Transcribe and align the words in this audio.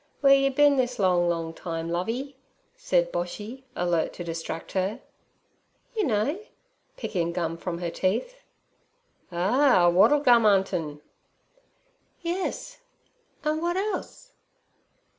'W'eere 0.23 0.41
yer 0.45 0.49
bin 0.49 0.77
this 0.77 0.97
long, 0.97 1.29
long 1.29 1.53
time, 1.53 1.87
Lovey?' 1.87 2.35
said 2.75 3.11
Boshy, 3.11 3.61
alert 3.75 4.13
to 4.13 4.23
distract 4.23 4.71
her. 4.71 4.99
'You 5.95 6.05
know' 6.05 6.39
picking 6.97 7.27
the 7.27 7.33
gum 7.33 7.55
from 7.55 7.77
her 7.77 7.91
teeth. 7.91 8.37
'Ah! 9.31 9.85
a 9.85 9.91
wattle 9.91 10.21
gum 10.21 10.43
'untin'.' 10.43 11.01
'Yes; 12.19 12.79
an' 13.45 13.57
w'at 13.57 13.77
else?' 13.77 14.31